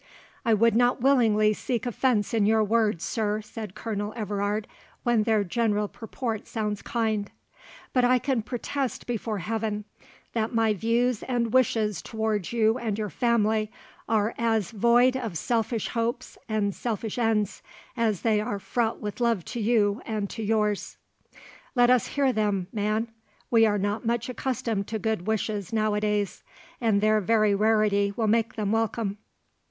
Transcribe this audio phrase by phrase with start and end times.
[0.43, 4.67] "I would not willingly seek offence in your words, sir," said Colonel Everard,
[5.03, 7.29] "when their general purport sounds kind;
[7.93, 9.85] but I can protest before Heaven,
[10.33, 13.71] that my views and wishes towards you and your family
[14.09, 17.61] are as void of selfish hopes and selfish ends,
[17.95, 20.97] as they are fraught with love to you and to yours."
[21.75, 23.09] "Let us hear them, man;
[23.51, 26.41] we are not much accustomed to good wishes now a days;
[26.81, 29.19] and their very rarity will make them welcome."